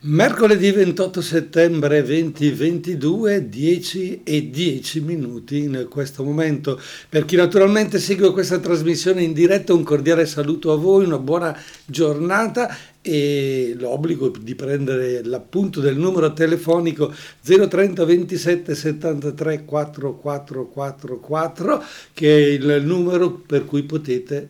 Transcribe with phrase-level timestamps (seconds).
[0.00, 6.80] Mercoledì 28 settembre 2022, 10 e 10 minuti in questo momento.
[7.08, 11.60] Per chi naturalmente segue questa trasmissione in diretta, un cordiale saluto a voi, una buona
[11.84, 12.72] giornata
[13.02, 17.12] e l'obbligo di prendere l'appunto del numero telefonico
[17.42, 24.48] 030 27 73 4444 che è il numero per cui potete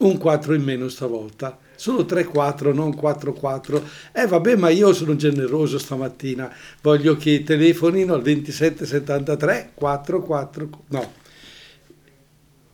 [0.00, 3.82] un 4 in meno stavolta solo 3-4, non 4-4.
[4.12, 6.52] Eh vabbè, ma io sono generoso stamattina,
[6.82, 11.12] voglio che telefonino al 2773 44, no,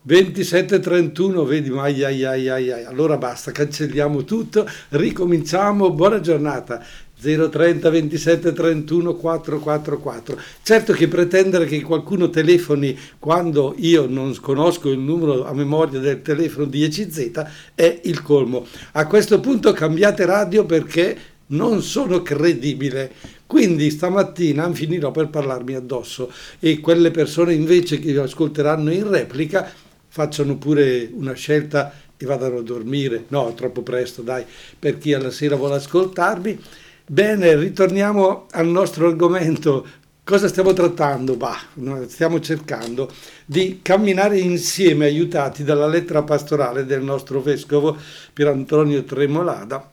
[0.05, 6.85] 2731, vedi, ma ai, ai, ai, ai, allora basta, cancelliamo tutto, ricominciamo, buona giornata.
[7.23, 10.39] 030 27 31 444.
[10.63, 16.23] Certo che pretendere che qualcuno telefoni quando io non conosco il numero a memoria del
[16.23, 17.43] telefono di ECZ
[17.75, 18.67] è il colmo.
[18.93, 21.17] A questo punto cambiate radio perché
[21.49, 23.13] non sono credibile.
[23.47, 29.71] Quindi stamattina finirò per parlarmi addosso e quelle persone invece che ascolteranno in replica
[30.09, 33.25] facciano pure una scelta e vadano a dormire.
[33.29, 34.45] No, troppo presto, dai,
[34.79, 36.59] per chi alla sera vuole ascoltarmi
[37.05, 39.85] Bene, ritorniamo al nostro argomento.
[40.23, 41.37] Cosa stiamo trattando?
[41.37, 41.59] Bah,
[42.07, 43.11] stiamo cercando
[43.45, 47.97] di camminare insieme, aiutati dalla lettera pastorale del nostro vescovo
[48.33, 49.91] Pier Antonio Tremolada,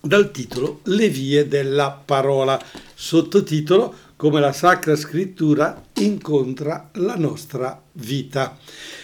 [0.00, 2.60] dal titolo Le vie della parola,
[2.94, 8.58] sottotitolo Come la Sacra Scrittura incontra la nostra vita.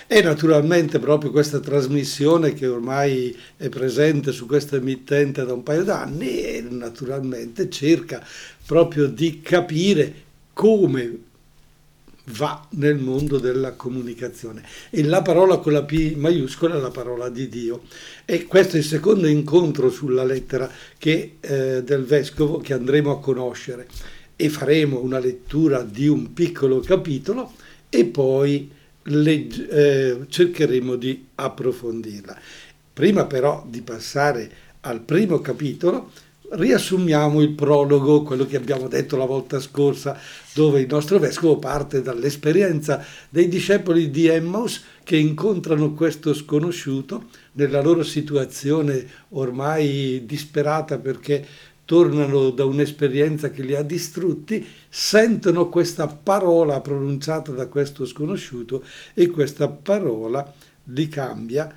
[0.09, 5.83] E naturalmente proprio questa trasmissione che ormai è presente su questa emittente da un paio
[5.83, 8.25] d'anni, naturalmente cerca
[8.65, 10.15] proprio di capire
[10.53, 11.25] come
[12.31, 14.63] va nel mondo della comunicazione.
[14.91, 17.83] E la parola con la P maiuscola è la parola di Dio.
[18.25, 23.19] E questo è il secondo incontro sulla lettera che, eh, del vescovo che andremo a
[23.19, 23.89] conoscere.
[24.37, 27.53] E faremo una lettura di un piccolo capitolo
[27.89, 28.71] e poi
[29.07, 32.39] legge, eh, cercheremo di approfondirla.
[32.93, 34.51] Prima però di passare
[34.81, 36.11] al primo capitolo,
[36.51, 40.19] riassumiamo il prologo, quello che abbiamo detto la volta scorsa,
[40.55, 47.83] dove il nostro vescovo parte dall'esperienza dei discepoli di Emmaus che incontrano questo sconosciuto nella
[47.83, 51.45] loro situazione ormai disperata perché
[51.87, 59.29] tornano da un'esperienza che li ha distrutti, sentono questa parola pronunciata da questo sconosciuto e
[59.29, 60.53] questa parola
[60.91, 61.73] li cambia,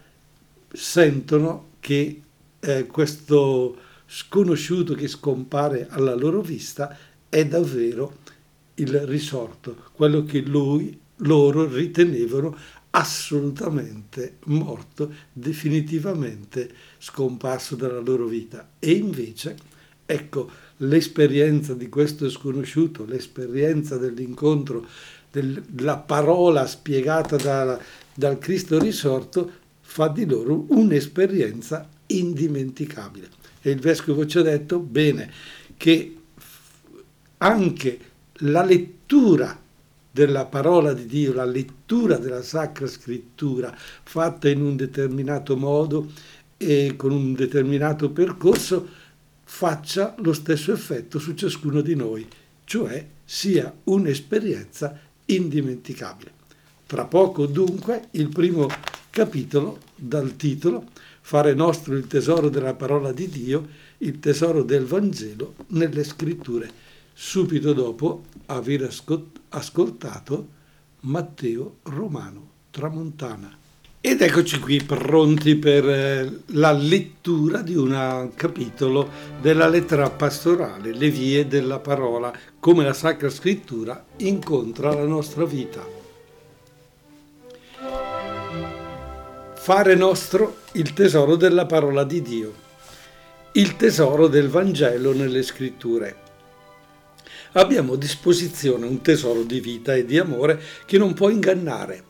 [0.74, 2.22] sentono che
[2.60, 6.98] eh, questo sconosciuto che scompare alla loro vista
[7.30, 8.18] è davvero
[8.76, 12.58] il risorto, quello che lui, loro ritenevano
[12.92, 18.72] assolutamente morto, definitivamente scomparso dalla loro vita.
[18.80, 19.69] E invece
[20.12, 24.88] Ecco, l'esperienza di questo sconosciuto, l'esperienza dell'incontro,
[25.30, 27.80] della parola spiegata da,
[28.16, 33.30] dal Cristo risorto, fa di loro un'esperienza indimenticabile.
[33.62, 35.32] E il vescovo ci ha detto bene
[35.78, 36.16] che
[37.38, 38.00] anche
[38.38, 39.62] la lettura
[40.10, 46.12] della parola di Dio, la lettura della Sacra Scrittura fatta in un determinato modo
[46.58, 48.99] e con un determinato percorso
[49.52, 52.26] faccia lo stesso effetto su ciascuno di noi,
[52.66, 56.32] cioè sia un'esperienza indimenticabile.
[56.86, 58.68] Tra poco dunque il primo
[59.10, 60.86] capitolo dal titolo
[61.22, 63.68] Fare nostro il tesoro della parola di Dio,
[64.00, 66.72] il tesoro del Vangelo nelle scritture,
[67.14, 68.90] subito dopo aver
[69.50, 70.48] ascoltato
[71.02, 73.59] Matteo Romano Tramontana.
[74.02, 79.10] Ed eccoci qui pronti per eh, la lettura di un capitolo
[79.42, 85.86] della lettera pastorale, le vie della parola, come la Sacra Scrittura incontra la nostra vita.
[89.56, 92.54] Fare nostro il tesoro della parola di Dio,
[93.52, 96.16] il tesoro del Vangelo nelle Scritture.
[97.52, 102.08] Abbiamo a disposizione un tesoro di vita e di amore che non può ingannare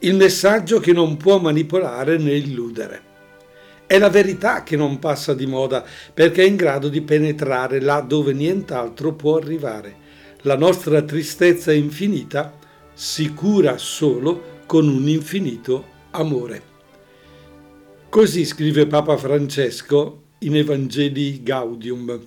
[0.00, 3.02] il messaggio che non può manipolare né illudere.
[3.86, 8.00] È la verità che non passa di moda perché è in grado di penetrare là
[8.00, 10.06] dove nient'altro può arrivare.
[10.42, 12.56] La nostra tristezza infinita
[12.92, 16.62] si cura solo con un infinito amore.
[18.08, 22.20] Così scrive Papa Francesco in Evangelii Gaudium.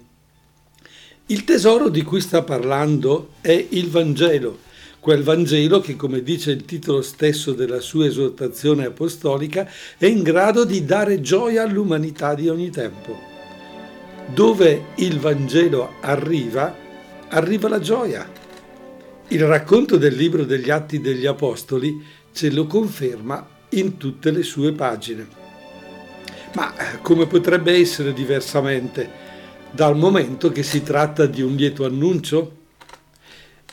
[1.27, 4.69] Il tesoro di cui sta parlando è il Vangelo
[5.01, 9.67] quel Vangelo che, come dice il titolo stesso della sua esortazione apostolica,
[9.97, 13.19] è in grado di dare gioia all'umanità di ogni tempo.
[14.27, 16.77] Dove il Vangelo arriva,
[17.29, 18.29] arriva la gioia.
[19.29, 21.99] Il racconto del libro degli Atti degli Apostoli
[22.31, 25.27] ce lo conferma in tutte le sue pagine.
[26.53, 29.09] Ma come potrebbe essere diversamente
[29.71, 32.59] dal momento che si tratta di un lieto annuncio?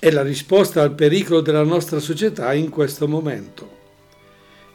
[0.00, 3.76] È la risposta al pericolo della nostra società in questo momento.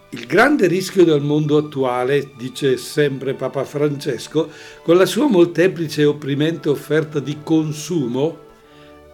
[0.09, 4.49] Il grande rischio del mondo attuale, dice sempre Papa Francesco,
[4.83, 8.37] con la sua molteplice e opprimente offerta di consumo,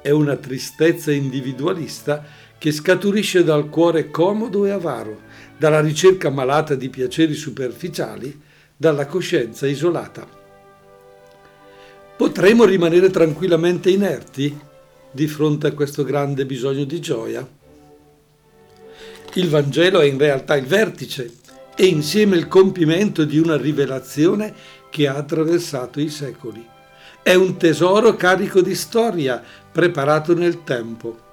[0.01, 2.25] è una tristezza individualista
[2.57, 5.21] che scaturisce dal cuore comodo e avaro,
[5.59, 8.35] dalla ricerca malata di piaceri superficiali,
[8.75, 10.27] dalla coscienza isolata.
[12.17, 14.67] Potremo rimanere tranquillamente inerti
[15.11, 17.47] di fronte a questo grande bisogno di gioia?
[19.33, 21.31] Il Vangelo è in realtà il vertice
[21.75, 24.53] e insieme il compimento di una rivelazione
[24.89, 26.65] che ha attraversato i secoli.
[27.21, 31.27] È un tesoro carico di storia, preparato nel tempo.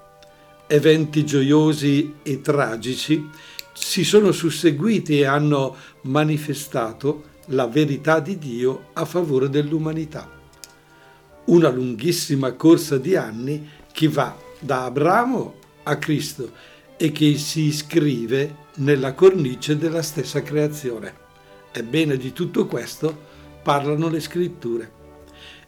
[0.67, 3.29] Eventi gioiosi e tragici
[3.73, 10.36] si sono susseguiti e hanno manifestato la verità di Dio a favore dell'umanità.
[11.47, 16.51] Una lunghissima corsa di anni che va da Abramo a Cristo
[16.97, 21.13] e che si iscrive nella cornice della stessa creazione.
[21.71, 23.17] Ebbene, di tutto questo
[23.63, 24.91] parlano le scritture.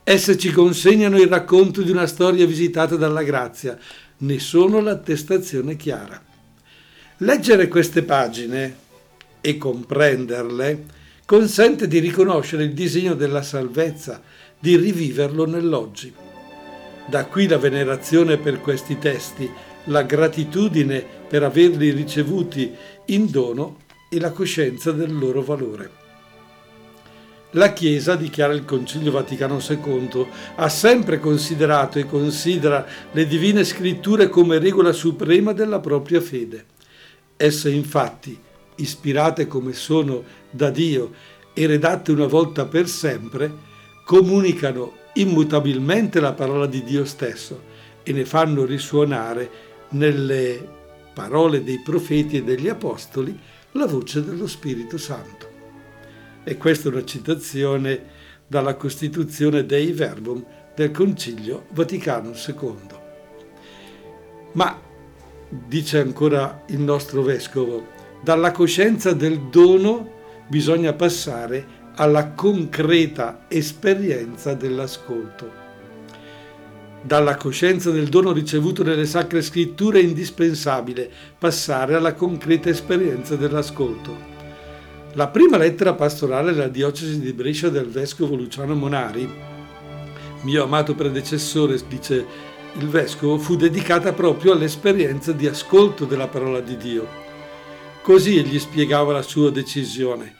[0.04, 3.78] Esse ci consegnano il racconto di una storia visitata dalla grazia,
[4.18, 6.22] ne sono l'attestazione chiara.
[7.18, 8.76] Leggere queste pagine
[9.40, 14.20] e comprenderle consente di riconoscere il disegno della salvezza,
[14.60, 16.14] di riviverlo nell'oggi.
[17.06, 19.50] Da qui la venerazione per questi testi,
[19.86, 22.72] la gratitudine per averli ricevuti
[23.06, 23.78] in dono
[24.10, 26.08] e la coscienza del loro valore.
[27.54, 34.30] La Chiesa, dichiara il Concilio Vaticano II, ha sempre considerato e considera le divine scritture
[34.30, 36.66] come regola suprema della propria fede.
[37.36, 38.40] Esse infatti,
[38.76, 41.12] ispirate come sono da Dio
[41.54, 43.68] e redatte una volta per sempre,
[44.10, 47.62] comunicano immutabilmente la parola di Dio stesso
[48.02, 49.52] e ne fanno risuonare
[49.90, 50.68] nelle
[51.14, 53.38] parole dei profeti e degli apostoli
[53.74, 55.48] la voce dello Spirito Santo.
[56.44, 58.04] E questa è una citazione
[58.48, 62.80] dalla Costituzione Dei Verbum del Concilio Vaticano II.
[64.54, 64.82] Ma,
[65.68, 67.86] dice ancora il nostro vescovo,
[68.24, 70.18] dalla coscienza del dono
[70.48, 75.68] bisogna passare alla concreta esperienza dell'ascolto.
[77.02, 84.16] Dalla coscienza del dono ricevuto nelle sacre scritture è indispensabile passare alla concreta esperienza dell'ascolto.
[85.14, 89.30] La prima lettera pastorale della diocesi di Brescia del vescovo Luciano Monari,
[90.44, 92.26] mio amato predecessore, dice
[92.78, 97.06] il vescovo, fu dedicata proprio all'esperienza di ascolto della parola di Dio.
[98.02, 100.39] Così egli spiegava la sua decisione.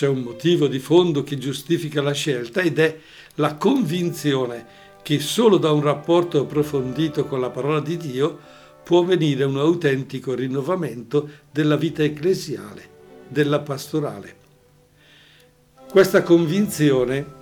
[0.00, 2.98] C'è un motivo di fondo che giustifica la scelta ed è
[3.34, 4.64] la convinzione
[5.02, 8.38] che solo da un rapporto approfondito con la parola di Dio
[8.82, 12.88] può venire un autentico rinnovamento della vita ecclesiale
[13.28, 14.36] della pastorale.
[15.90, 17.38] Questa convinzione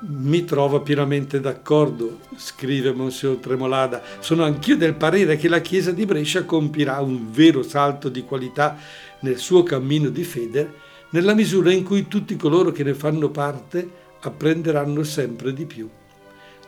[0.00, 4.02] mi trova pienamente d'accordo, scrive Monsignor Tremolada.
[4.18, 8.76] Sono anch'io del parere che la Chiesa di Brescia compirà un vero salto di qualità
[9.20, 13.88] nel suo cammino di fede, nella misura in cui tutti coloro che ne fanno parte
[14.20, 15.88] apprenderanno sempre di più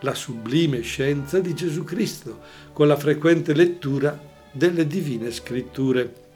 [0.00, 2.38] la sublime scienza di Gesù Cristo
[2.73, 4.18] con la frequente lettura
[4.52, 6.26] delle divine scritture.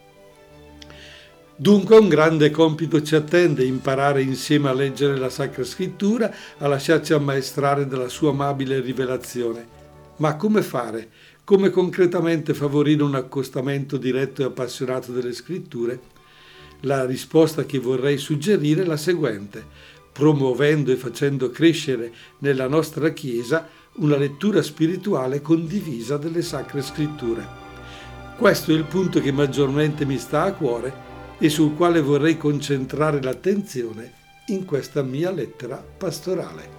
[1.55, 7.13] Dunque un grande compito ci attende, imparare insieme a leggere la Sacra Scrittura, a lasciarci
[7.13, 9.81] ammaestrare dalla sua amabile rivelazione.
[10.17, 11.09] Ma come fare?
[11.45, 16.01] Come concretamente favorire un accostamento diretto e appassionato delle Scritture?
[16.85, 19.65] La risposta che vorrei suggerire è la seguente,
[20.13, 27.47] promuovendo e facendo crescere nella nostra Chiesa una lettura spirituale condivisa delle Sacre Scritture.
[28.37, 30.93] Questo è il punto che maggiormente mi sta a cuore
[31.39, 34.13] e sul quale vorrei concentrare l'attenzione
[34.47, 36.72] in questa mia lettera pastorale.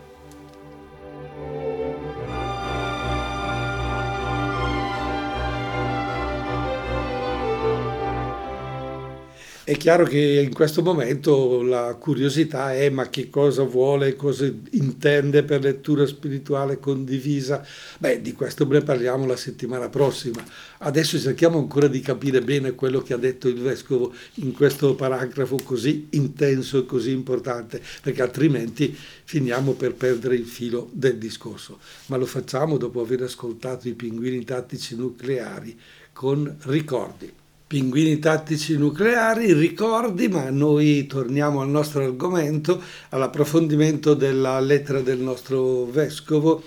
[9.66, 15.44] È chiaro che in questo momento la curiosità è ma che cosa vuole, cosa intende
[15.44, 17.66] per lettura spirituale condivisa?
[17.98, 20.44] Beh, di questo ne parliamo la settimana prossima.
[20.80, 25.56] Adesso cerchiamo ancora di capire bene quello che ha detto il vescovo in questo paragrafo
[25.64, 28.94] così intenso e così importante, perché altrimenti
[29.24, 31.80] finiamo per perdere il filo del discorso.
[32.08, 35.80] Ma lo facciamo dopo aver ascoltato i pinguini tattici nucleari
[36.12, 37.32] con ricordi
[37.74, 45.86] pinguini tattici nucleari, ricordi, ma noi torniamo al nostro argomento, all'approfondimento della lettera del nostro
[45.86, 46.62] vescovo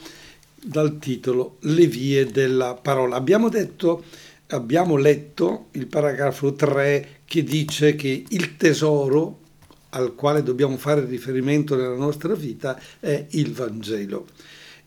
[0.61, 3.15] dal titolo Le vie della parola.
[3.15, 4.03] Abbiamo detto,
[4.49, 9.39] abbiamo letto il paragrafo 3 che dice che il tesoro
[9.91, 14.27] al quale dobbiamo fare riferimento nella nostra vita è il Vangelo.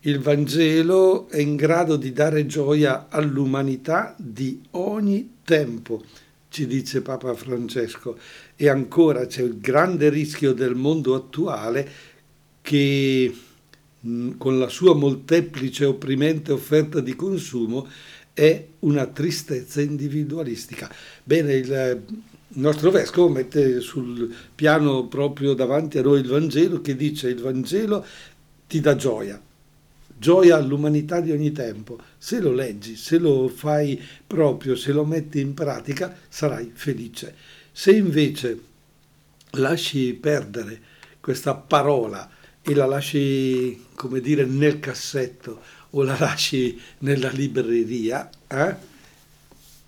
[0.02, 6.02] Il Vangelo è in grado di dare gioia all'umanità di ogni tempo,
[6.48, 8.16] ci dice Papa Francesco.
[8.56, 11.86] E ancora c'è il grande rischio del mondo attuale
[12.62, 13.34] che
[14.38, 17.86] con la sua molteplice e opprimente offerta di consumo
[18.32, 20.90] è una tristezza individualistica.
[21.22, 22.02] Bene, il
[22.54, 28.02] nostro vescovo mette sul piano proprio davanti a noi il Vangelo che dice il Vangelo
[28.66, 29.38] ti dà gioia,
[30.20, 31.98] gioia all'umanità di ogni tempo.
[32.18, 37.34] Se lo leggi, se lo fai proprio, se lo metti in pratica, sarai felice.
[37.72, 38.60] Se invece
[39.52, 40.78] lasci perdere
[41.20, 48.74] questa parola e la lasci, come dire, nel cassetto o la lasci nella libreria, eh,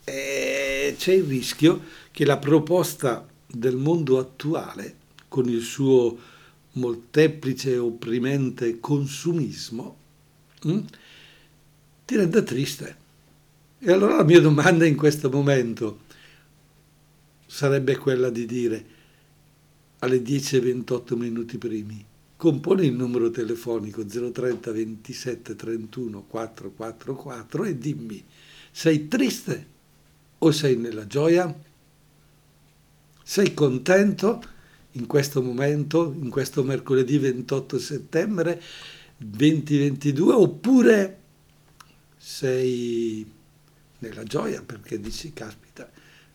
[0.05, 4.97] eh, c'è il rischio che la proposta del mondo attuale,
[5.29, 6.19] con il suo
[6.73, 10.01] molteplice e opprimente consumismo,
[10.66, 10.81] Mm?
[12.04, 12.97] ti rende triste.
[13.78, 16.00] E allora la mia domanda in questo momento
[17.47, 18.85] sarebbe quella di dire
[20.00, 22.04] alle 10.28 minuti primi,
[22.37, 28.25] componi il numero telefonico 030 27 31 444 e dimmi,
[28.71, 29.66] sei triste
[30.38, 31.54] o sei nella gioia?
[33.25, 34.42] Sei contento
[34.92, 38.61] in questo momento, in questo mercoledì 28 settembre?
[39.25, 41.19] 2022 oppure
[42.17, 43.31] sei
[43.99, 45.91] nella gioia perché dici caspita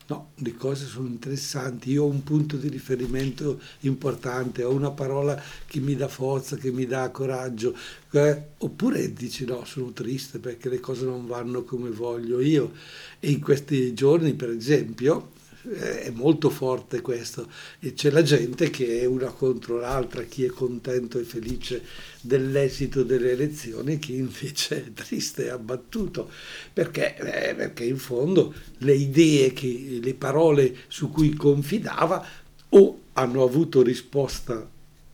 [0.07, 5.41] no le cose sono interessanti io ho un punto di riferimento importante ho una parola
[5.65, 7.75] che mi dà forza che mi dà coraggio
[8.11, 12.71] eh, oppure dici no sono triste perché le cose non vanno come voglio io
[13.19, 15.35] e in questi giorni per esempio
[15.73, 17.49] è molto forte questo.
[17.79, 21.83] E c'è la gente che è una contro l'altra, chi è contento e felice
[22.21, 26.29] dell'esito delle elezioni e chi invece è triste e abbattuto,
[26.73, 32.25] perché, eh, perché in fondo le idee, che, le parole su cui confidava
[32.69, 34.69] o hanno avuto risposta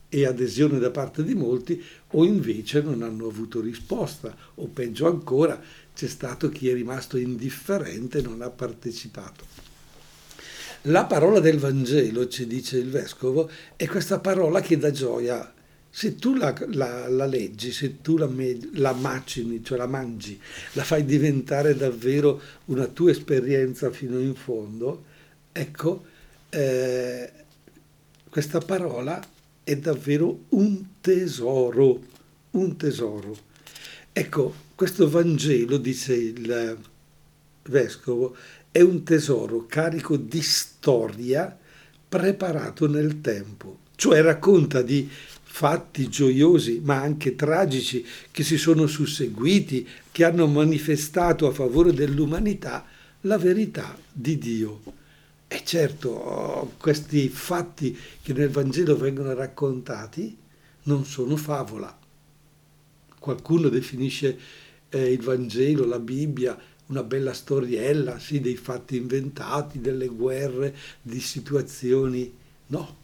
[0.08, 4.36] e adesione da parte di molti o invece non hanno avuto risposta.
[4.56, 5.60] O peggio ancora
[5.94, 9.72] c'è stato chi è rimasto indifferente e non ha partecipato.
[10.88, 15.50] La parola del Vangelo, ci dice il vescovo, è questa parola che dà gioia.
[15.88, 18.28] Se tu la, la, la leggi, se tu la,
[18.72, 20.38] la, macini, cioè la mangi,
[20.72, 25.04] la fai diventare davvero una tua esperienza fino in fondo,
[25.52, 26.04] ecco,
[26.50, 27.32] eh,
[28.28, 29.24] questa parola
[29.64, 32.02] è davvero un tesoro,
[32.50, 33.34] un tesoro.
[34.12, 36.78] Ecco, questo Vangelo, dice il
[37.62, 38.36] vescovo,
[38.70, 40.72] è un tesoro carico di storia
[42.08, 45.08] preparato nel tempo, cioè racconta di
[45.54, 52.84] fatti gioiosi ma anche tragici che si sono susseguiti, che hanno manifestato a favore dell'umanità
[53.22, 54.80] la verità di Dio.
[55.46, 60.36] E certo, questi fatti che nel Vangelo vengono raccontati
[60.84, 61.96] non sono favola.
[63.18, 64.38] Qualcuno definisce
[64.88, 71.20] eh, il Vangelo, la Bibbia, una bella storiella, sì, dei fatti inventati, delle guerre, di
[71.20, 72.32] situazioni.
[72.66, 72.96] No,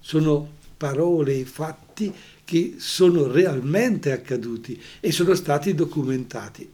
[0.00, 2.12] sono parole e fatti
[2.44, 6.70] che sono realmente accaduti e sono stati documentati.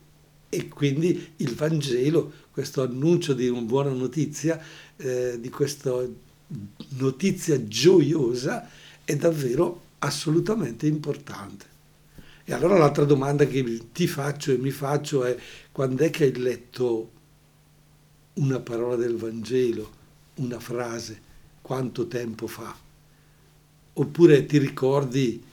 [0.49, 4.59] E quindi il Vangelo, questo annuncio di una buona notizia,
[4.97, 5.93] eh, di questa
[6.97, 8.69] notizia gioiosa,
[9.05, 11.77] è davvero assolutamente importante.
[12.51, 13.63] E allora l'altra domanda che
[13.93, 15.37] ti faccio e mi faccio è
[15.71, 17.11] quando è che hai letto
[18.37, 19.91] una parola del Vangelo,
[20.37, 21.21] una frase,
[21.61, 22.75] quanto tempo fa?
[23.93, 25.45] Oppure ti ricordi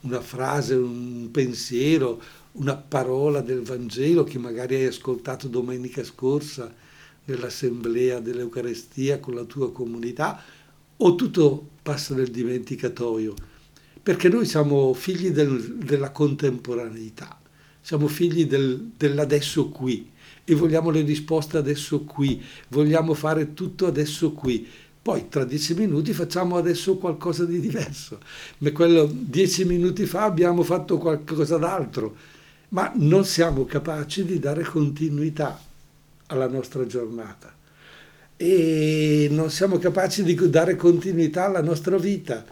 [0.00, 2.20] una frase, un pensiero,
[2.54, 6.74] una parola del Vangelo che magari hai ascoltato domenica scorsa
[7.26, 10.42] nell'assemblea dell'Eucarestia con la tua comunità
[10.96, 13.49] o tutto passa nel dimenticatoio?
[14.02, 17.38] Perché noi siamo figli del, della contemporaneità,
[17.80, 20.10] siamo figli del, dell'adesso qui
[20.44, 24.66] e vogliamo le risposte adesso qui, vogliamo fare tutto adesso qui.
[25.02, 28.20] Poi tra dieci minuti facciamo adesso qualcosa di diverso,
[28.58, 32.14] ma quello dieci minuti fa abbiamo fatto qualcosa d'altro,
[32.70, 35.60] ma non siamo capaci di dare continuità
[36.26, 37.54] alla nostra giornata
[38.36, 42.42] e non siamo capaci di dare continuità alla nostra vita.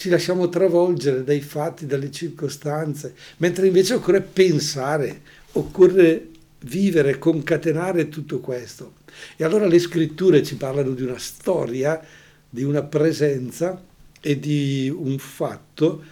[0.00, 5.20] Ci lasciamo travolgere dai fatti, dalle circostanze, mentre invece occorre pensare,
[5.52, 6.28] occorre
[6.60, 8.94] vivere, concatenare tutto questo.
[9.36, 12.02] E allora le scritture ci parlano di una storia,
[12.48, 13.78] di una presenza
[14.22, 16.02] e di un fatto,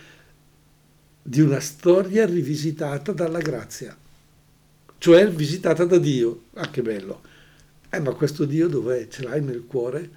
[1.23, 3.97] di una storia rivisitata dalla grazia,
[4.99, 6.42] cioè visitata da Dio.
[6.57, 7.23] Ah, che bello!
[7.88, 9.09] Eh, ma questo Dio dov'è?
[9.09, 10.11] Ce l'hai nel cuore?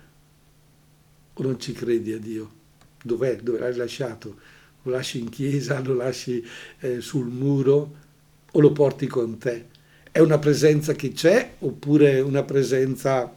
[1.36, 2.60] O non ci credi a Dio?
[3.04, 3.38] Dov'è?
[3.38, 4.38] Dove l'hai lasciato?
[4.84, 6.44] Lo lasci in chiesa, lo lasci
[6.80, 7.96] eh, sul muro
[8.52, 9.68] o lo porti con te?
[10.12, 13.34] È una presenza che c'è oppure una presenza,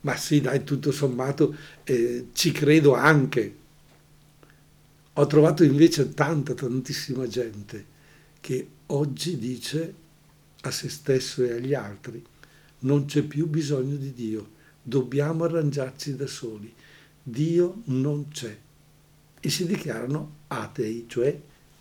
[0.00, 1.54] ma sì, dai, tutto sommato
[1.84, 3.54] eh, ci credo anche.
[5.12, 7.94] Ho trovato invece tanta, tantissima gente
[8.40, 9.94] che oggi dice
[10.62, 12.22] a se stesso e agli altri,
[12.80, 14.50] non c'è più bisogno di Dio,
[14.82, 16.72] dobbiamo arrangiarci da soli,
[17.22, 18.56] Dio non c'è.
[19.46, 21.38] E si dichiarano atei, cioè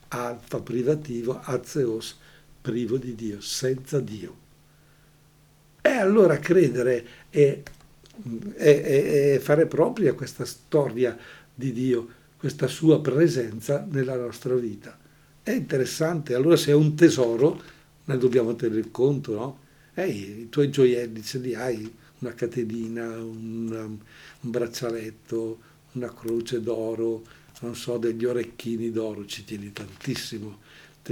[0.10, 2.16] alfa privativo, azeos,
[2.62, 4.36] privo di Dio, senza Dio.
[5.82, 7.64] E allora credere e,
[8.56, 11.18] e, e fare propria questa storia
[11.56, 12.08] di Dio,
[12.38, 14.96] questa sua presenza nella nostra vita.
[15.42, 17.60] È interessante, allora se è un tesoro,
[18.04, 19.60] ne dobbiamo tenere conto, no?
[19.96, 23.98] Ehi, i tuoi gioielli ce li hai, una catenina, un,
[24.42, 25.60] un braccialetto,
[25.94, 27.24] una croce d'oro,
[27.62, 30.60] non so, degli orecchini d'oro, ci tieni tantissimo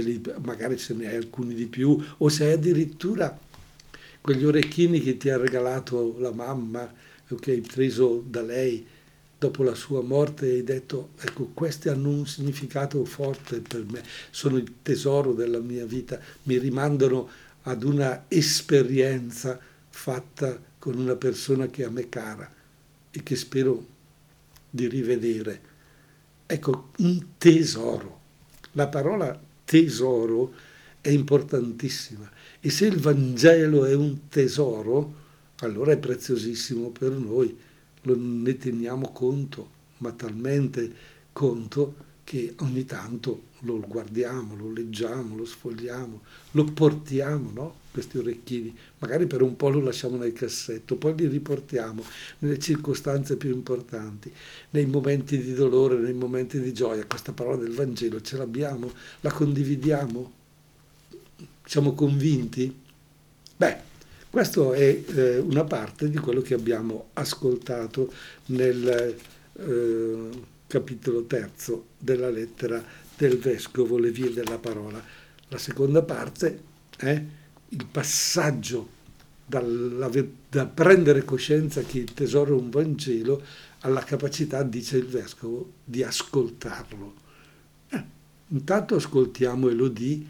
[0.02, 3.38] li, magari se ne hai alcuni di più, o se hai addirittura
[4.20, 6.92] quegli orecchini che ti ha regalato la mamma,
[7.40, 8.86] che hai preso da lei
[9.36, 14.02] dopo la sua morte e hai detto, ecco, questi hanno un significato forte per me,
[14.30, 17.28] sono il tesoro della mia vita, mi rimandano
[17.62, 19.58] ad una esperienza
[19.90, 22.50] fatta con una persona che a me cara
[23.10, 23.84] e che spero
[24.70, 25.72] di rivedere.
[26.54, 28.20] Ecco, un tesoro.
[28.74, 30.52] La parola tesoro
[31.00, 35.14] è importantissima e se il Vangelo è un tesoro,
[35.56, 37.58] allora è preziosissimo per noi,
[38.02, 40.92] ne teniamo conto, ma talmente
[41.32, 46.20] conto che ogni tanto lo guardiamo, lo leggiamo, lo sfogliamo,
[46.52, 47.74] lo portiamo, no?
[47.94, 52.02] Questi orecchini, magari per un po' lo lasciamo nel cassetto, poi li riportiamo
[52.40, 54.32] nelle circostanze più importanti,
[54.70, 57.06] nei momenti di dolore, nei momenti di gioia.
[57.06, 58.90] Questa parola del Vangelo ce l'abbiamo?
[59.20, 60.32] La condividiamo?
[61.64, 62.76] Siamo convinti?
[63.56, 63.76] Beh,
[64.28, 68.12] questa è eh, una parte di quello che abbiamo ascoltato
[68.46, 69.16] nel
[69.56, 70.28] eh,
[70.66, 72.84] capitolo terzo della lettera
[73.16, 75.00] del Vescovo, le vie della parola.
[75.46, 76.60] La seconda parte
[76.96, 77.22] è
[77.74, 78.88] il passaggio
[79.44, 80.08] dalla,
[80.48, 83.42] da prendere coscienza che il tesoro è un Vangelo
[83.80, 87.14] alla capacità, dice il Vescovo, di ascoltarlo.
[87.90, 88.04] Eh,
[88.48, 90.24] intanto ascoltiamo Elodie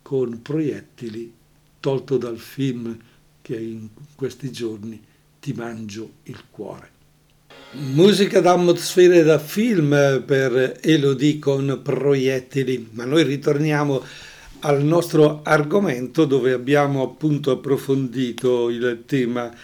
[0.00, 1.32] con proiettili
[1.80, 2.96] tolto dal film
[3.42, 5.02] che in questi giorni
[5.40, 6.94] ti mangio il cuore.
[7.72, 14.02] Musica d'atmosfere da film per Elodie con proiettili, ma noi ritorniamo
[14.66, 19.54] al nostro argomento dove abbiamo appunto approfondito il tema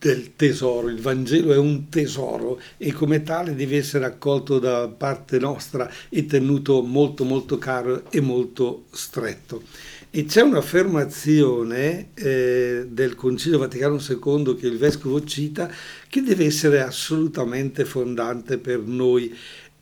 [0.00, 0.88] del tesoro.
[0.88, 6.26] Il Vangelo è un tesoro e come tale deve essere accolto da parte nostra e
[6.26, 9.62] tenuto molto molto caro e molto stretto.
[10.10, 15.70] E c'è un'affermazione eh, del Concilio Vaticano II che il Vescovo cita
[16.08, 19.32] che deve essere assolutamente fondante per noi.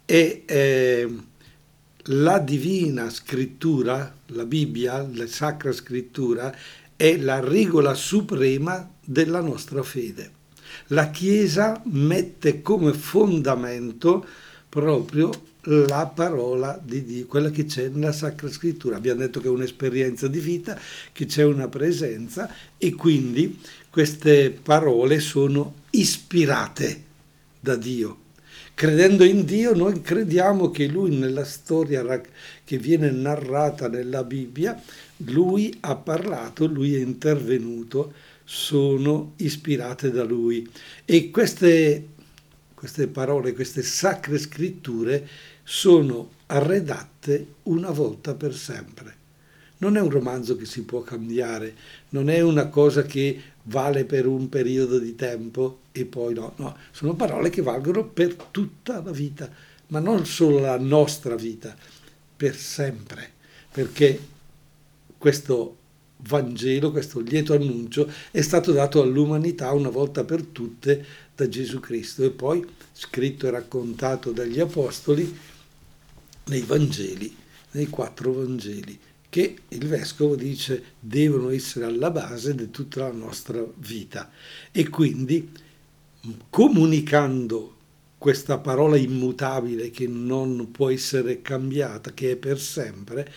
[0.04, 1.08] E, eh,
[2.12, 6.54] la divina scrittura, la Bibbia, la Sacra Scrittura,
[6.96, 10.38] è la regola suprema della nostra fede.
[10.88, 14.26] La Chiesa mette come fondamento
[14.68, 15.30] proprio
[15.62, 18.96] la parola di Dio, quella che c'è nella Sacra Scrittura.
[18.96, 20.78] Abbiamo detto che è un'esperienza di vita,
[21.12, 27.04] che c'è una presenza e quindi queste parole sono ispirate
[27.60, 28.18] da Dio.
[28.80, 32.02] Credendo in Dio, noi crediamo che Lui nella storia
[32.64, 34.82] che viene narrata nella Bibbia,
[35.18, 40.66] Lui ha parlato, Lui è intervenuto sono ispirate da lui.
[41.04, 42.08] E queste,
[42.72, 45.28] queste parole, queste sacre scritture
[45.62, 49.19] sono redatte una volta per sempre.
[49.80, 51.74] Non è un romanzo che si può cambiare,
[52.10, 56.76] non è una cosa che vale per un periodo di tempo e poi no, no,
[56.90, 59.50] sono parole che valgono per tutta la vita,
[59.88, 61.74] ma non solo la nostra vita,
[62.36, 63.30] per sempre,
[63.70, 64.20] perché
[65.18, 65.76] questo
[66.22, 72.22] Vangelo, questo lieto annuncio, è stato dato all'umanità una volta per tutte da Gesù Cristo
[72.24, 75.38] e poi scritto e raccontato dagli Apostoli
[76.46, 77.34] nei Vangeli,
[77.72, 78.98] nei quattro Vangeli,
[79.30, 84.30] che il Vescovo dice devono essere alla base di tutta la nostra vita.
[84.72, 85.50] E quindi
[86.50, 87.76] comunicando
[88.18, 93.32] questa parola immutabile che non può essere cambiata, che è per sempre,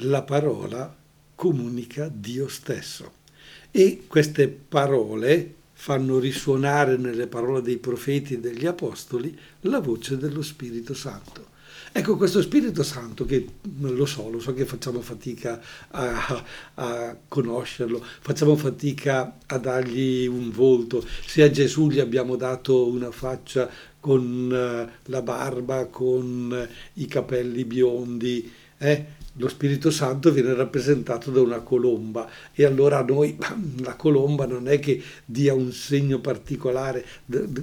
[0.00, 0.94] la parola
[1.34, 3.24] comunica Dio stesso.
[3.70, 10.42] E queste parole fanno risuonare nelle parole dei profeti e degli apostoli la voce dello
[10.42, 11.54] Spirito Santo.
[11.98, 13.46] Ecco, questo Spirito Santo che
[13.78, 15.58] lo so, lo so che facciamo fatica
[15.92, 21.02] a, a, conoscerlo, facciamo fatica a dargli un volto.
[21.24, 27.06] Se a Gesù gli abbiamo dato una faccia con uh, la barba, con uh, i
[27.06, 29.04] capelli biondi, eh?
[29.38, 33.38] lo Spirito Santo viene rappresentato da una colomba e allora a noi
[33.80, 37.04] la colomba non è che dia un segno particolare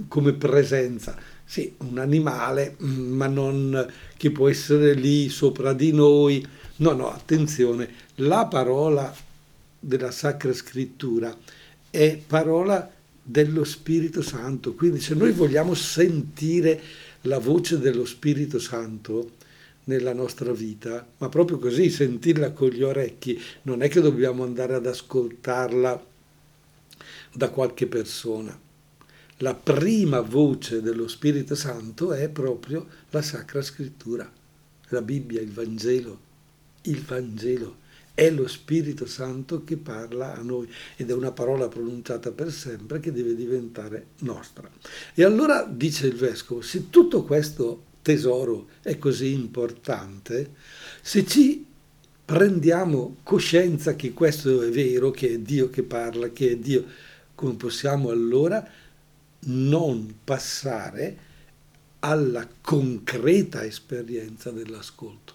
[0.07, 1.15] come presenza,
[1.53, 3.87] sì, un animale, ma non
[4.17, 6.43] che può essere lì sopra di noi.
[6.77, 9.15] No, no, attenzione, la parola
[9.79, 11.37] della Sacra Scrittura
[11.91, 16.81] è parola dello Spirito Santo, quindi se noi vogliamo sentire
[17.21, 19.33] la voce dello Spirito Santo,
[19.83, 24.73] nella nostra vita, ma proprio così, sentirla con gli orecchi, non è che dobbiamo andare
[24.73, 26.03] ad ascoltarla
[27.31, 28.62] da qualche persona.
[29.43, 34.31] La prima voce dello Spirito Santo è proprio la Sacra Scrittura,
[34.87, 36.17] la Bibbia, il Vangelo.
[36.83, 37.79] Il Vangelo
[38.13, 43.01] è lo Spirito Santo che parla a noi ed è una parola pronunciata per sempre
[43.01, 44.71] che deve diventare nostra.
[45.13, 50.51] E allora dice il Vescovo, se tutto questo tesoro è così importante,
[51.01, 51.65] se ci
[52.23, 56.85] prendiamo coscienza che questo è vero, che è Dio che parla, che è Dio,
[57.35, 58.65] come possiamo allora
[59.45, 61.31] non passare
[61.99, 65.33] alla concreta esperienza dell'ascolto,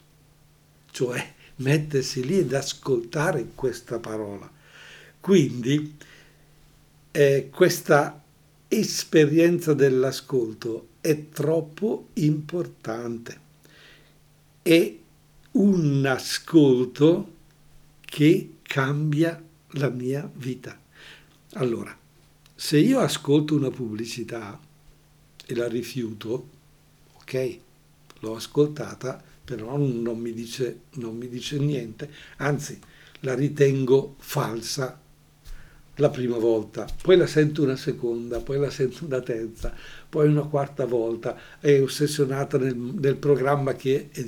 [0.91, 4.51] cioè mettersi lì ed ascoltare questa parola.
[5.21, 5.97] Quindi
[7.11, 8.23] eh, questa
[8.69, 13.41] esperienza dell'ascolto è troppo importante.
[14.61, 14.97] È
[15.53, 17.37] un ascolto
[18.01, 19.43] che cambia
[19.73, 20.79] la mia vita.
[21.55, 21.97] Allora,
[22.61, 24.59] se io ascolto una pubblicità
[25.47, 26.49] e la rifiuto,
[27.21, 27.59] ok,
[28.19, 32.77] l'ho ascoltata, però non mi dice, non mi dice niente, anzi
[33.21, 35.01] la ritengo falsa
[35.95, 39.73] la prima volta, poi la sento una seconda, poi la sento una terza,
[40.09, 44.27] poi una quarta volta, è ossessionata nel, nel programma che è,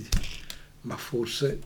[0.82, 1.58] ma forse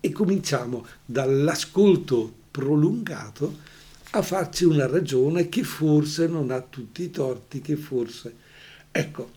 [0.00, 3.68] e cominciamo dall'ascolto prolungato
[4.10, 8.48] a farci una ragione che forse non ha tutti i torti, che forse...
[8.92, 9.30] Ecco,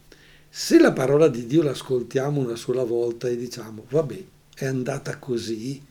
[0.49, 4.23] se la parola di Dio l'ascoltiamo una sola volta e diciamo, vabbè,
[4.55, 5.81] è andata così,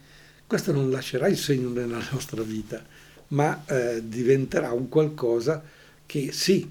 [0.47, 2.85] questo non lascerà il segno nella nostra vita
[3.33, 5.63] ma eh, diventerà un qualcosa
[6.07, 6.71] che sì,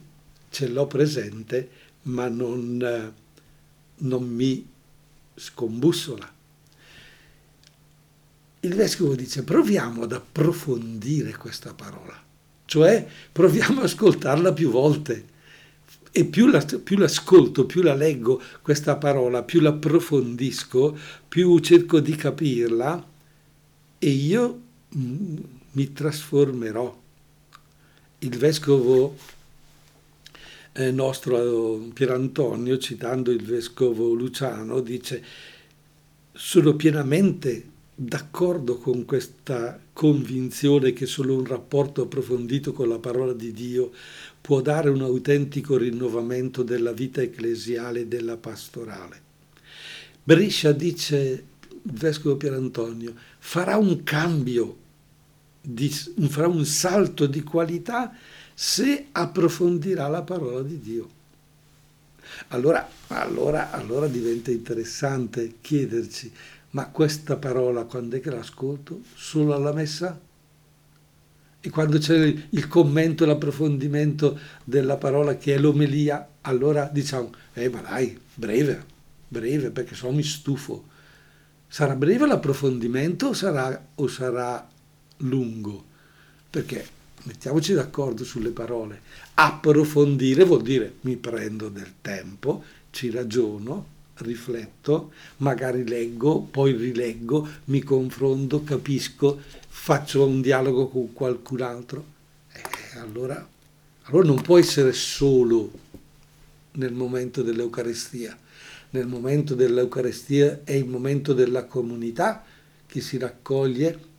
[0.49, 1.69] ce l'ho presente,
[2.03, 3.13] ma non, eh,
[3.97, 4.67] non mi
[5.35, 6.39] scombussola.
[8.63, 12.15] Il vescovo dice proviamo ad approfondire questa parola,
[12.65, 15.25] cioè proviamo ad ascoltarla più volte
[16.11, 20.95] e più, la, più l'ascolto, più la leggo questa parola, più l'approfondisco,
[21.27, 23.09] più cerco di capirla
[23.97, 24.61] e io
[24.95, 25.37] mm,
[25.71, 26.99] mi trasformerò.
[28.19, 29.17] Il vescovo
[30.73, 35.23] eh, nostro Pierantonio, citando il vescovo Luciano, dice
[36.31, 43.51] sono pienamente d'accordo con questa convinzione che solo un rapporto approfondito con la parola di
[43.51, 43.91] Dio
[44.39, 49.29] può dare un autentico rinnovamento della vita ecclesiale e della pastorale.
[50.23, 54.77] Brescia dice, il vescovo Pierantonio, farà un cambio
[55.61, 58.15] di, farà un salto di qualità
[58.53, 61.09] se approfondirà la parola di Dio.
[62.49, 66.31] Allora, allora, allora diventa interessante chiederci,
[66.71, 69.01] ma questa parola quando è che l'ascolto?
[69.13, 70.19] Solo alla messa?
[71.63, 72.17] E quando c'è
[72.49, 78.83] il commento, l'approfondimento della parola che è l'omelia, allora diciamo, eh ma dai, breve,
[79.27, 80.85] breve, perché se no mi stufo.
[81.67, 84.67] Sarà breve l'approfondimento o sarà, o sarà
[85.17, 85.85] lungo?
[86.49, 86.85] Perché
[87.23, 89.01] mettiamoci d'accordo sulle parole.
[89.35, 93.90] Approfondire vuol dire mi prendo del tempo, ci ragiono,
[94.21, 102.05] rifletto, magari leggo, poi rileggo, mi confronto, capisco, faccio un dialogo con qualcun altro.
[102.53, 103.47] Eh, allora,
[104.03, 105.71] allora non può essere solo
[106.73, 108.37] nel momento dell'Eucaristia.
[108.91, 112.43] Nel momento dell'Eucaristia è il momento della comunità
[112.85, 114.09] che si raccoglie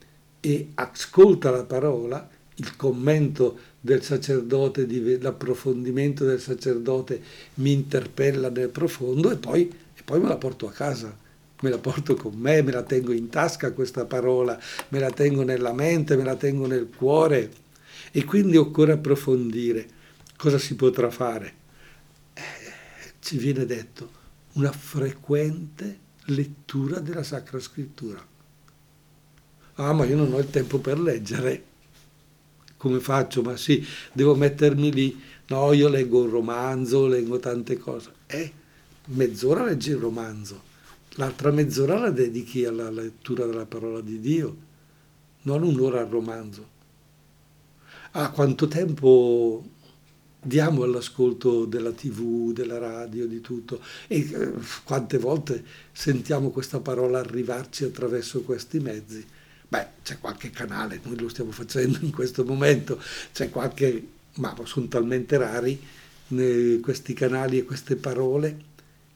[0.40, 4.86] e ascolta la parola, il commento del sacerdote,
[5.20, 7.20] l'approfondimento del sacerdote
[7.54, 9.70] mi interpella nel profondo e poi,
[10.12, 11.16] poi me la porto a casa
[11.62, 15.42] me la porto con me, me la tengo in tasca questa parola, me la tengo
[15.42, 17.50] nella mente, me la tengo nel cuore
[18.10, 19.88] e quindi occorre approfondire.
[20.36, 21.54] Cosa si potrà fare?
[22.34, 22.42] Eh,
[23.20, 24.10] ci viene detto
[24.54, 28.22] una frequente lettura della Sacra Scrittura.
[29.76, 31.64] Ah, ma io non ho il tempo per leggere.
[32.76, 33.40] Come faccio?
[33.40, 35.22] Ma sì, devo mettermi lì.
[35.46, 38.10] No, io leggo un romanzo, leggo tante cose.
[38.26, 38.52] Eh,
[39.06, 40.70] mezz'ora leggi il romanzo
[41.16, 44.56] L'altra mezz'ora la dedichi alla lettura della parola di Dio,
[45.42, 46.70] non un'ora al romanzo.
[48.12, 49.62] Ah, quanto tempo
[50.40, 54.52] diamo all'ascolto della tv, della radio, di tutto e eh,
[54.84, 55.62] quante volte
[55.92, 59.24] sentiamo questa parola arrivarci attraverso questi mezzi.
[59.68, 62.98] Beh, c'è qualche canale, noi lo stiamo facendo in questo momento,
[63.32, 65.78] c'è qualche, ma sono talmente rari
[66.28, 68.70] eh, questi canali e queste parole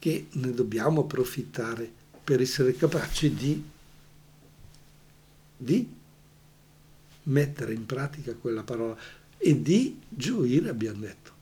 [0.07, 1.91] che ne dobbiamo approfittare
[2.23, 3.61] per essere capaci di,
[5.57, 5.95] di
[7.25, 8.97] mettere in pratica quella parola
[9.37, 11.33] e di gioire, abbiamo detto.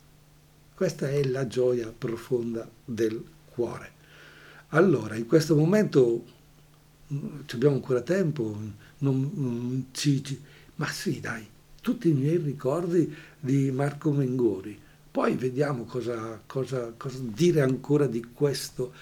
[0.75, 3.93] Questa è la gioia profonda del cuore.
[4.69, 6.25] Allora, in questo momento
[7.13, 8.59] mm, abbiamo ancora tempo,
[9.01, 10.41] non, mm, ci, ci,
[10.77, 11.47] ma sì, dai,
[11.83, 14.81] tutti i miei ricordi di Marco Mengori,
[15.15, 18.93] poi vediamo cosa, cosa, cosa dire ancora di, questo,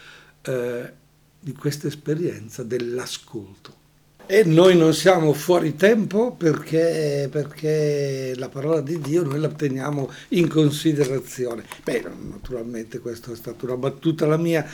[0.42, 0.92] eh,
[1.40, 3.80] di questa esperienza dell'ascolto.
[4.26, 10.10] E noi non siamo fuori tempo perché, perché, la parola di Dio noi la teniamo
[10.28, 11.64] in considerazione.
[11.82, 14.66] Beh, naturalmente questa è stata una battuta la mia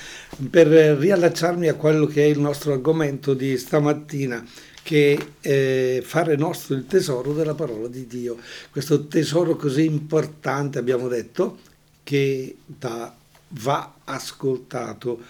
[0.50, 4.44] per riallacciarmi a quello che è il nostro argomento di stamattina
[4.88, 8.38] che eh, fare nostro il tesoro della parola di Dio.
[8.70, 11.58] Questo tesoro così importante, abbiamo detto,
[12.02, 13.14] che da,
[13.48, 15.20] va ascoltato.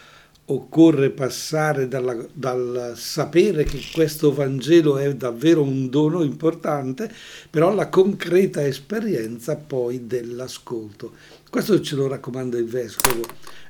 [0.44, 7.12] Occorre passare dalla, dal sapere che questo Vangelo è davvero un dono importante,
[7.51, 11.14] però alla concreta esperienza poi dell'ascolto.
[11.51, 13.27] Questo ce lo raccomanda il Vescovo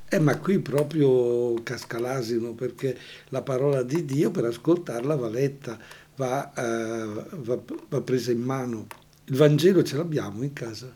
[0.09, 2.97] eh, ma qui proprio casca l'asino perché
[3.29, 5.77] la parola di Dio per ascoltarla va letta,
[6.15, 8.87] va, uh, va, va presa in mano.
[9.25, 10.95] Il Vangelo ce l'abbiamo in casa,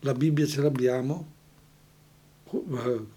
[0.00, 1.36] la Bibbia ce l'abbiamo,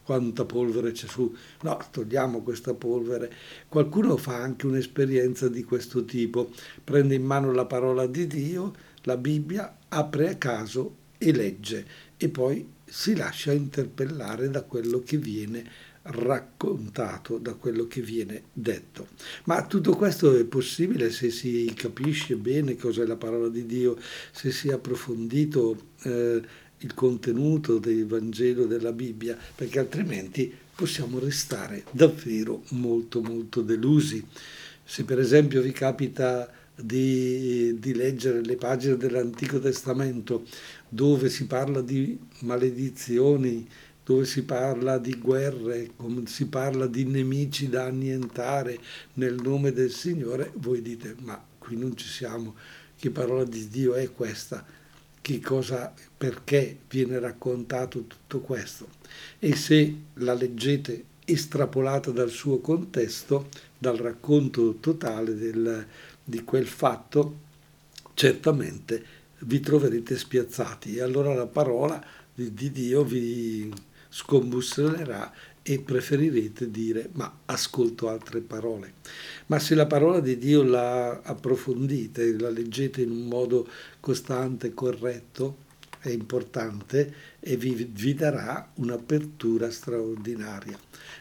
[0.04, 1.34] quanta polvere c'è su.
[1.62, 3.32] No, togliamo questa polvere.
[3.70, 6.50] Qualcuno fa anche un'esperienza di questo tipo,
[6.84, 11.86] prende in mano la parola di Dio, la Bibbia, apre a caso e legge
[12.18, 15.64] e poi si lascia interpellare da quello che viene
[16.04, 19.08] raccontato, da quello che viene detto.
[19.46, 23.98] Ma tutto questo è possibile se si capisce bene cos'è la parola di Dio,
[24.32, 26.42] se si è approfondito eh,
[26.80, 34.26] il contenuto del Vangelo della Bibbia, perché altrimenti possiamo restare davvero molto molto delusi.
[34.84, 36.52] Se per esempio vi capita
[36.84, 40.44] di, di leggere le pagine dell'Antico Testamento
[40.88, 43.68] dove si parla di maledizioni,
[44.04, 45.92] dove si parla di guerre,
[46.26, 48.80] si parla di nemici da annientare
[49.14, 52.56] nel nome del Signore, voi dite ma qui non ci siamo,
[52.98, 54.66] che parola di Dio è questa?
[55.22, 58.88] Che cosa, perché viene raccontato tutto questo?
[59.40, 65.86] E se la leggete estrapolata dal suo contesto, dal racconto totale del,
[66.32, 67.40] di quel fatto,
[68.14, 72.02] certamente vi troverete spiazzati e allora la parola
[72.34, 73.72] di, di Dio vi
[74.08, 78.94] scombussolerà e preferirete dire ma ascolto altre parole.
[79.48, 83.68] Ma se la parola di Dio la approfondite, la leggete in un modo
[84.00, 85.61] costante, corretto,
[86.02, 90.78] è importante e vi, vi darà un'apertura straordinaria.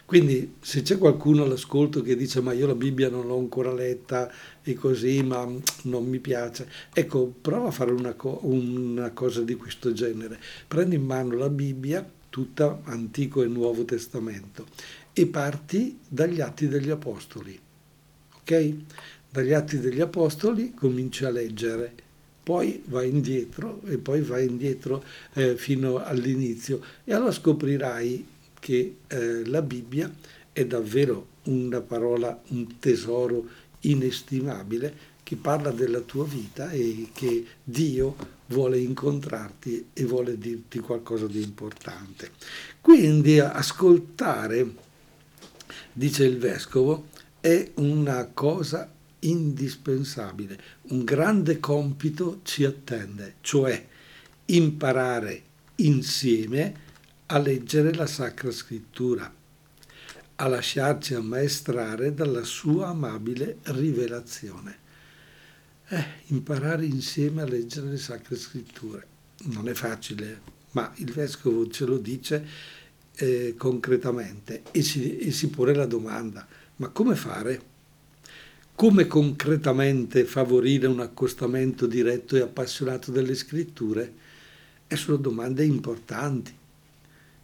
[0.07, 4.33] Quindi se c'è qualcuno all'ascolto che dice ma io la Bibbia non l'ho ancora letta
[4.62, 5.47] e così, ma
[5.83, 10.40] non mi piace, ecco, prova a fare una, co- una cosa di questo genere.
[10.66, 14.66] Prendi in mano la Bibbia, tutta Antico e Nuovo Testamento,
[15.12, 17.59] e parti dagli Atti degli Apostoli.
[18.40, 18.75] Ok?
[19.31, 22.09] Dagli Atti degli Apostoli cominci a leggere
[22.42, 28.26] poi vai indietro e poi vai indietro eh, fino all'inizio e allora scoprirai
[28.59, 30.12] che eh, la Bibbia
[30.53, 33.46] è davvero una parola, un tesoro
[33.81, 41.26] inestimabile che parla della tua vita e che Dio vuole incontrarti e vuole dirti qualcosa
[41.26, 42.33] di importante.
[42.81, 44.74] Quindi ascoltare,
[45.92, 47.07] dice il vescovo,
[47.38, 53.87] è una cosa indispensabile, un grande compito ci attende, cioè
[54.46, 55.42] imparare
[55.76, 56.88] insieme
[57.26, 59.33] a leggere la Sacra Scrittura,
[60.37, 64.78] a lasciarci ammaestrare dalla sua amabile rivelazione.
[65.88, 69.06] Eh, imparare insieme a leggere le Sacre Scritture.
[69.44, 70.40] Non è facile,
[70.72, 72.46] ma il Vescovo ce lo dice
[73.14, 77.69] eh, concretamente e si, e si pone la domanda, ma come fare?
[78.81, 84.11] Come concretamente favorire un accostamento diretto e appassionato delle scritture?
[84.87, 86.51] E sono domande importanti,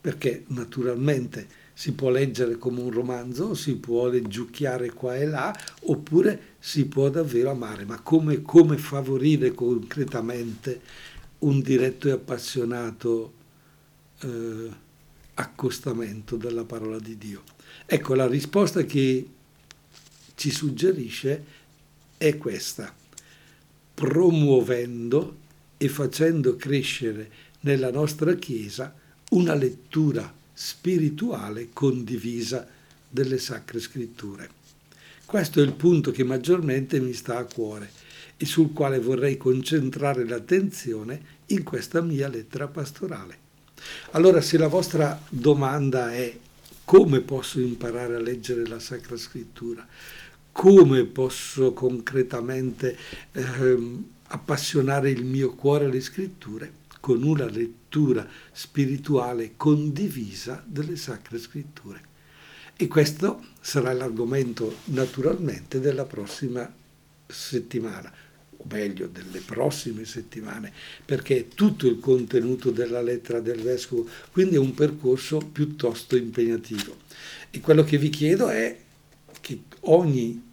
[0.01, 6.55] perché naturalmente si può leggere come un romanzo, si può leggiucchiare qua e là, oppure
[6.59, 10.81] si può davvero amare, ma come, come favorire concretamente
[11.41, 13.33] un diretto e appassionato
[14.21, 14.71] eh,
[15.35, 17.43] accostamento della parola di Dio?
[17.85, 19.35] Ecco, la risposta che
[20.37, 21.45] ci suggerisce
[22.17, 22.95] è questa,
[23.95, 25.37] promuovendo
[25.77, 28.95] e facendo crescere nella nostra Chiesa
[29.31, 32.67] una lettura spirituale condivisa
[33.09, 34.49] delle Sacre Scritture.
[35.25, 37.91] Questo è il punto che maggiormente mi sta a cuore
[38.37, 43.45] e sul quale vorrei concentrare l'attenzione in questa mia lettera pastorale.
[44.13, 46.39] Allora, se la vostra domanda è
[46.85, 49.87] come posso imparare a leggere la Sacra Scrittura,
[50.57, 52.97] come posso concretamente
[53.33, 53.77] eh,
[54.29, 62.01] appassionare il mio cuore alle scritture con una lettura spirituale condivisa delle sacre scritture.
[62.75, 66.73] E questo sarà l'argomento naturalmente della prossima
[67.27, 68.11] settimana,
[68.57, 70.73] o meglio delle prossime settimane,
[71.05, 76.97] perché è tutto il contenuto della lettera del Vescovo, quindi è un percorso piuttosto impegnativo.
[77.51, 78.85] E quello che vi chiedo è
[79.43, 80.46] che ogni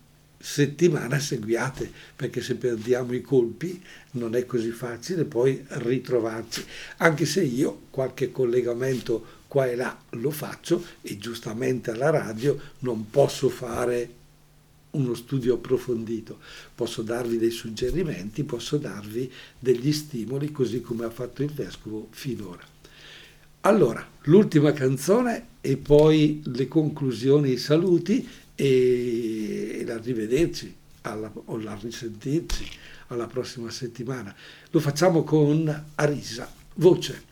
[0.45, 6.65] settimana seguiate, perché se perdiamo i colpi non è così facile poi ritrovarci,
[6.97, 13.09] anche se io qualche collegamento qua e là lo faccio e giustamente alla radio non
[13.09, 14.21] posso fare
[14.91, 16.39] uno studio approfondito,
[16.75, 22.67] posso darvi dei suggerimenti, posso darvi degli stimoli, così come ha fatto il vescovo finora.
[23.61, 32.67] Allora, l'ultima canzone e poi le conclusioni, i saluti e l'arrivederci alla, o la risentirci
[33.07, 34.33] alla prossima settimana.
[34.71, 37.31] Lo facciamo con Arisa, voce.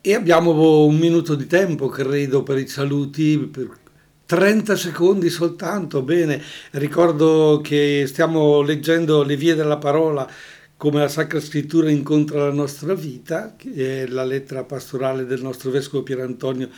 [0.00, 3.78] E abbiamo un minuto di tempo, credo, per i saluti, per
[4.26, 6.02] 30 secondi soltanto.
[6.02, 10.28] Bene, ricordo che stiamo leggendo le vie della parola
[10.76, 15.70] come la Sacra Scrittura incontra la nostra vita, che è la lettera pastorale del nostro
[15.70, 16.70] Vescovo Pier Antonio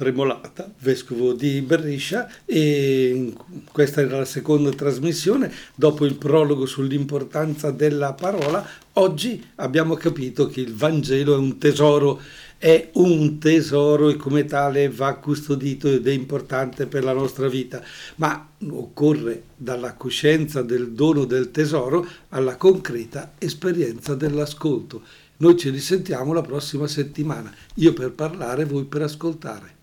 [0.00, 3.34] Tremolata, vescovo di Berriscia, e
[3.70, 5.52] questa era la seconda trasmissione.
[5.74, 12.18] Dopo il prologo sull'importanza della parola, oggi abbiamo capito che il Vangelo è un tesoro
[12.56, 17.82] è un tesoro e come tale va custodito ed è importante per la nostra vita,
[18.16, 25.02] ma occorre dalla coscienza del dono del tesoro alla concreta esperienza dell'ascolto.
[25.38, 29.79] Noi ci risentiamo la prossima settimana, io per parlare, voi per ascoltare.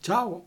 [0.00, 0.44] Ciao!